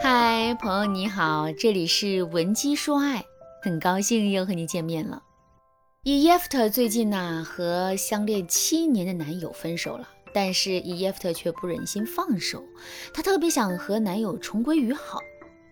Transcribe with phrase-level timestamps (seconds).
[0.00, 3.24] 嗨，朋友你好，这里是文姬说爱，
[3.60, 5.20] 很高兴又和你见面了。
[6.04, 12.62] 伊耶夫特最近呢和相恋七年的男友分手了，但是伊耶夫特却不忍心放手，
[13.12, 15.18] 她特别想和男友重归于好。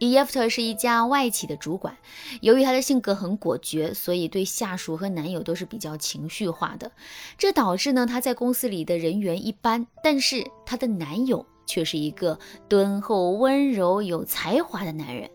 [0.01, 1.97] 伊耶夫特是一家外企的主管，
[2.41, 6.91] 由于她的性格很果决，所以对下属和男友都是比较情绪化的，
[7.39, 11.47] 这导致呢她在公司里的人缘一般，但是她的男友。
[11.67, 12.39] 却是一个
[12.69, 15.29] 敦厚、温柔、有才华的男人。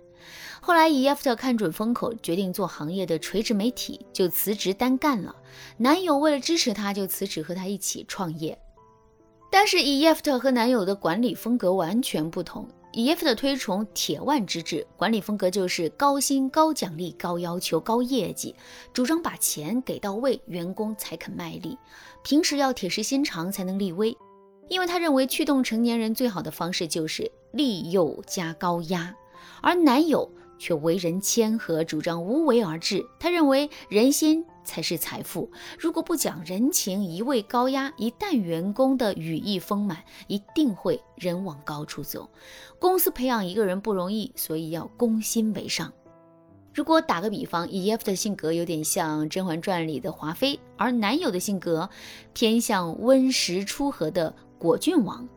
[0.63, 5.35] 后来，伊耶夫特看准风口，决定做行业的垂直媒体，就辞职单干了。
[5.77, 8.57] 男友为了支持她，就辞职和她一起创业。
[9.51, 12.67] 但是，伊耶夫特和男友的管理风格完全不同。
[12.93, 18.53] 伊耶夫特推崇铁腕之治，管理风格就是高薪、高奖励、高要求、高业绩，
[18.93, 21.77] 主张把钱给到位，员工才肯卖力。
[22.21, 24.15] 平时要铁石心肠，才能立威。
[24.71, 29.13] 因为他认为驱动成年人最好的方式就是利诱加高压，
[29.61, 33.05] 而男友却为人谦和，主张无为而治。
[33.19, 42.29] 他认为人心才是财富，如果不讲人情，一味高压，一旦员工的羽翼丰满，一定会人往高处走。
[42.79, 45.91] 公司培养一个人不容易，所以要攻心为上。
[46.73, 51.89] 如果打个比方，伊耶夫的性格有点像《甄嬛传》里的华妃，而男友的性格
[52.31, 54.33] 偏向温实初和的。
[54.61, 55.27] 果郡王，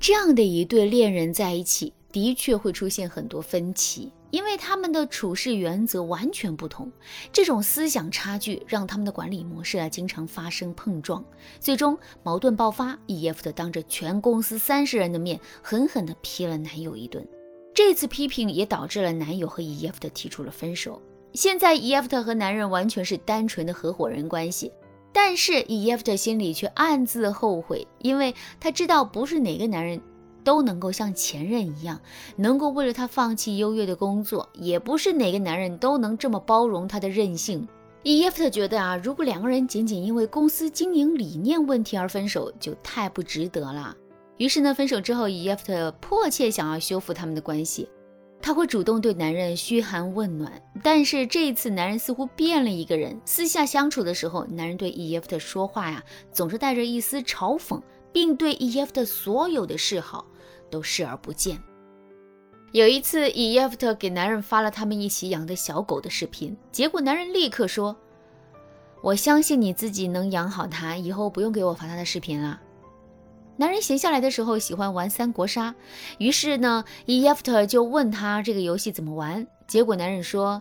[0.00, 6.90] 这样的一对恋人在一起，的确会出现很多分歧，因为他们的处事原则完全不同。
[7.32, 11.24] 这种思想差距让他们的管理模式啊经常发生碰撞，
[11.60, 12.98] 最终矛盾爆发。
[13.06, 17.24] 伊耶夫特当着全公司三十人的面，狠狠地批了男友一顿。
[17.72, 21.00] 这次批评也导致了男友和伊耶夫特提出了分手。
[21.34, 24.72] 现在伊耶夫特和男人完全是单纯的合伙人关系。
[25.16, 29.98] 但是伊耶夫特心里却暗自后悔，因为他知道不是哪个男人
[30.44, 31.98] 都能够像前任一样，
[32.36, 37.66] 能够为了他放弃优越的工作，也不是哪个男人都能这么包容他的任性。
[38.02, 43.96] 伊耶夫特觉得啊，如果两个人仅仅因为公司经营理念问题而分手，就太不值得了。
[44.36, 47.88] 于是呢，分手之后，伊耶夫特迫切想要修复他们的关系。
[48.46, 53.20] 他会主动对男人嘘寒问暖，但是这一次男人似乎变了一个人。
[53.24, 60.24] 私下相处的时候，男人对伊耶夫特说话呀，总是带着一丝嘲讽，并对伊耶夫特所有的示好
[60.70, 61.60] 都视而不见。
[62.70, 67.96] 有一次，伊耶夫特给男人发了他们一起养的小狗的视频，结果男人立刻说
[69.02, 72.60] ：“我相信你自己能养好它，以后不用给我发他的视频了。”
[73.58, 75.74] 男人闲下来的时候喜欢玩三国杀，
[76.18, 79.46] 于是呢，伊耶夫特就问他这个游戏怎么玩。
[79.66, 80.60] 结果男人说：“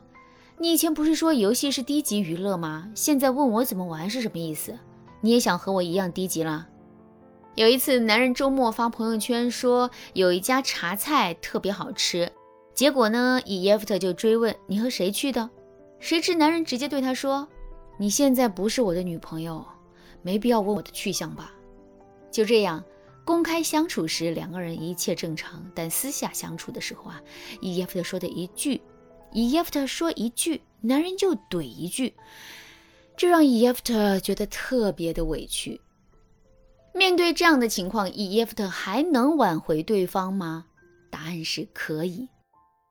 [0.57, 2.89] 你以前不是说游戏是低级娱乐吗？
[2.95, 4.79] 现在问我怎么玩是什么意思？
[5.19, 6.67] 你也想和我一样低级了？”
[7.55, 12.31] 有一次，男人周末发朋友圈说有一家茶菜特别好吃，
[12.73, 15.49] 结果呢，伊耶夫特就追问：“你和谁去的？”
[15.99, 17.47] 谁知男人直接对他说
[17.99, 19.65] ：“你现在不是我的女朋友，
[20.21, 21.51] 没必要问我的去向吧。”
[22.35, 22.83] 就这样，
[23.23, 27.21] 公开相处时两个人一切正常，但私下相处的时候啊，
[27.61, 28.81] 伊耶夫特说的一句，
[29.31, 32.13] 伊耶夫特说一句，男人就怼一句，
[33.15, 35.79] 这让伊耶夫特觉得特别的委屈。
[36.93, 40.65] 面对这样的情况，伊耶夫特还能挽回对方吗？
[41.09, 42.27] 答案是可以。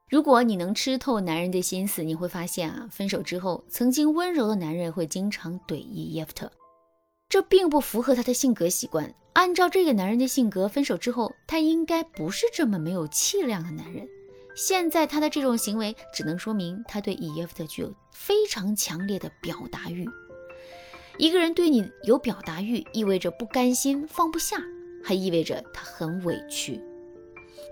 [0.08, 6.50] 如果你能吃透男人的心思，你会发现啊，分手之后，曾经温柔的男人会经常怼伊耶夫特。
[7.28, 9.14] 这并不符合他的性格习惯。
[9.32, 14.06] 按照这个男人的性格，分手之后他应该不是这么没有气量的男人。
[14.54, 20.08] 现在他的这种行为，只能说明他对伊耶夫特具有非常强烈的表达欲。
[21.18, 24.58] 一个人对你有表达欲，意味着不甘心、放不下，
[25.02, 26.80] 还意味着他很委屈。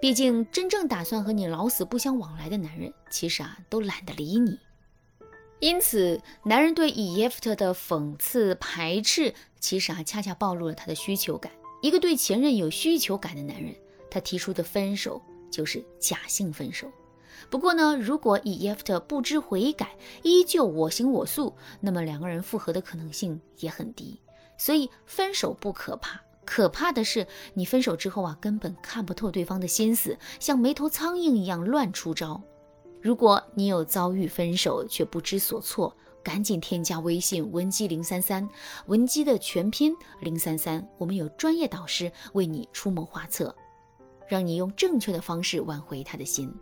[0.01, 4.59] 毕竟，真正打算和你老死不相往来的男人，其实啊，都懒得理你。
[5.63, 11.53] 因此，男人对伊耶夫特的讽刺排斥，其实啊，恰恰暴露了他的需求感。
[11.81, 13.73] 一个对前任有需求感的男人，
[14.11, 15.23] 他提出的分手
[15.53, 16.91] 就是假性分手。
[17.49, 24.21] 不过呢，如果伊耶夫特不知悔改，依旧我行我素，那么两个人复合的可能性也很低。
[24.59, 27.25] 所以，分手不可怕，可怕的是
[27.55, 32.43] 你分手之后啊，根本看不透对方的心思，像没头苍蝇一样乱出招。
[33.03, 38.49] 如果你有遭遇分手却不知所措，赶紧添加微信文姬零三三，
[38.87, 43.53] 文姬的全拼零三三，我们有专业导师为你出谋划策，
[44.29, 46.55] 让你用正确的方式挽回他的心。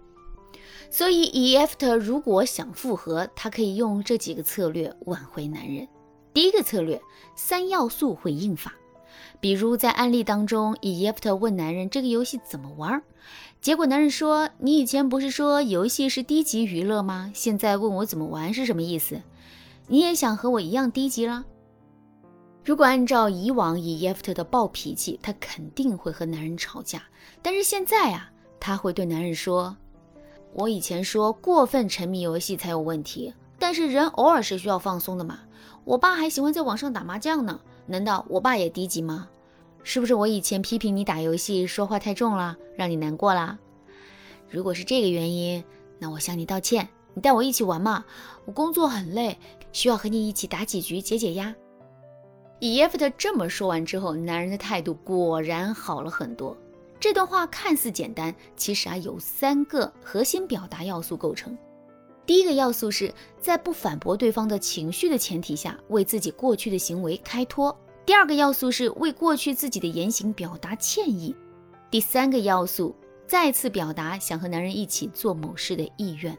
[0.88, 5.86] 所以，E F T 如果想复合，他可以用这几个策略挽回男人。
[6.32, 6.98] 第一个策略，
[7.36, 8.74] 三要素回应法。
[9.40, 13.02] 比如在案例当中 e f t 问男人这个游戏怎么玩，
[13.60, 17.32] 结果男人说：“你以前不是说游戏是低级娱乐吗？
[17.34, 19.22] 现在问我怎么玩是什么意思？
[19.88, 21.44] 你也想和我一样低级了？”
[22.62, 27.02] 如果按照以往 e f t 的暴脾气，他肯定会和男人吵架。
[27.40, 29.74] 但是现在啊，他会对男人说
[30.52, 35.40] ：“我以前说过分沉迷游戏才有问题，但是人偶尔是需要放松的嘛。
[35.84, 39.28] 我爸还喜欢在网上打麻将呢。”难道我爸也低级吗？
[39.82, 43.58] 是不是我以前批评你打游戏说话太重了，让你难过了？
[44.48, 45.64] 如果是这个原因，
[45.98, 46.88] 那我向你道歉。
[47.14, 48.04] 你带我一起玩嘛？
[48.44, 49.36] 我工作很累，
[49.72, 51.54] 需要和你一起打几局解解压。
[52.60, 56.56] 伊芙特这么说完之后，男人的态度果然好了很多。
[57.00, 61.56] 这段话看似简单，其实啊有三个核心表达要素构成。
[62.30, 71.34] 第一个要素是在不反驳对方的情绪的前提下，为自己过去的行为开脱；第二个要素是为过去自己的言行表达歉意；
[71.90, 72.94] 第三个要素
[73.26, 76.38] 再次表达想和男人一起做某事的意愿。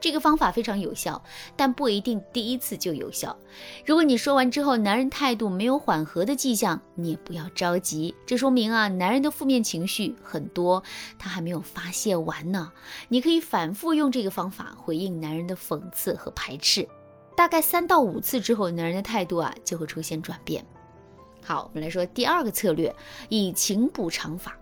[0.00, 1.22] 这个方法非常有效，
[1.56, 3.36] 但不一定第一次就有效。
[3.84, 10.82] 如果你说完之后，男人态度没有缓和的迹象，你也不要着急，这说明啊，男人的负面情绪很多，
[11.18, 12.72] 他还没有发泄完呢。
[13.08, 16.88] 你可以反复用这个方法回应男人的讽刺和排斥，
[17.36, 20.64] 大概三到五次之后，男人的态度啊就会出现转变。
[21.42, 22.94] 好，我们来说第二个策略，
[23.28, 24.56] 以情补偿法。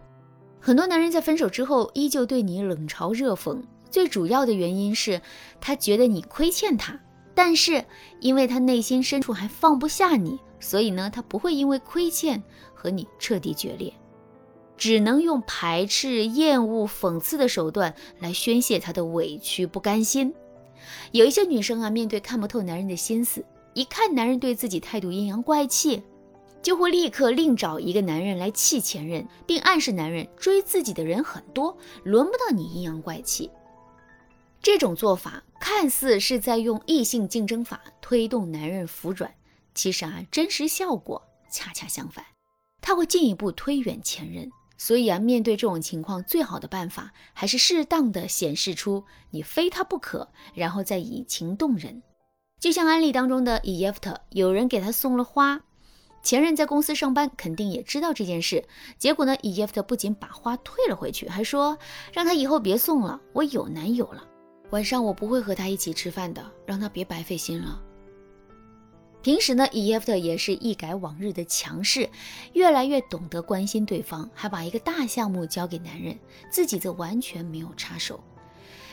[0.60, 3.60] 很多男人在分手之后，依旧对你冷嘲热讽。
[3.96, 5.22] 最主要的原因是，
[5.58, 7.00] 他觉得你亏欠他，
[7.34, 7.82] 但是
[8.20, 12.43] 因为他内心深处还放不下你，所以呢，他不会因为亏欠
[12.75, 13.94] 和你彻底决裂，
[14.76, 20.34] 只能用排斥、厌恶、讽刺的手段来宣泄他的委屈、不甘心。
[21.12, 26.02] 有一些女生啊，面对看不透男人的心思，一看男人对自己态度阴阳怪气，
[26.60, 33.50] 就会立刻另找一个男人来气前任，并暗示男人追自己的人很多，轮不到你阴阳怪气。
[34.62, 39.32] 这种做法看似是在用异性竞争法推动男人服软，
[39.75, 42.25] 其实啊，真实效果恰恰相反，
[42.81, 44.50] 他会进一步推远前任。
[44.79, 52.03] 所以啊，面对这种情况，最好的办法还是适当的显示出你非他不可，然后再以情动人。
[52.61, 55.62] 就像案例当中的伊耶夫特，有人给他送了花，
[56.23, 58.67] 前任在公司上班，肯定也知道这件事。
[58.99, 61.79] 结果呢，伊耶夫特不仅把花退了回去，还说
[62.12, 64.26] 让他以后别送了，我有男友了。
[64.70, 67.80] 晚上我不会和他一起吃饭的，让他别白费心了。
[69.22, 72.08] 平时呢，伊耶夫特也是一改往日的强势，
[72.52, 76.16] 越来越懂得关心对方，还把一个大项目交给男人，
[76.50, 78.20] 自己则完全没有插手。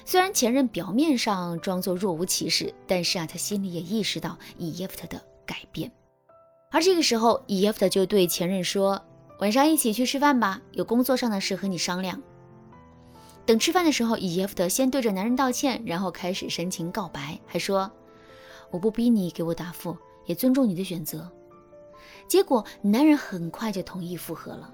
[0.05, 5.91] 虽然前任表面上装作若无其事，但是啊，他心里也意识到伊耶夫特的改变。
[6.71, 8.99] 而这个时候，伊耶夫特就对前任说
[9.39, 12.19] ：“晚上一起去吃饭吧，有工作上的事和你商量。”
[13.45, 17.91] 等吃饭的时候，伊耶夫特先对着男人道歉，然后开始深情告白，还说
[18.71, 21.29] ：“我不逼你给我答复，也尊重你的选择。”
[22.25, 24.73] 结果，男人很快就同意复合了。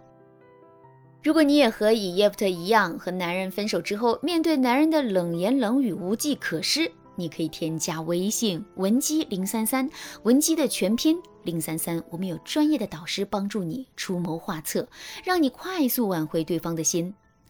[1.24, 9.89] 如果你也和伊耶夫特一样，和男人分手之后，面对男人的冷言冷语无计可施，你可以添加微信文姬零三三，
[10.24, 14.88] 文姬的全拼零三三，我们有专业的导师帮助你出谋划策，
[15.24, 17.13] 让你快速挽回对方的心。